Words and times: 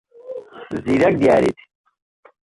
زیرەک 0.83 1.15
دیاریت. 1.21 1.57